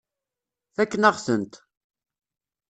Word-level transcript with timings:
Fakken-aɣ-tent. 0.75 1.53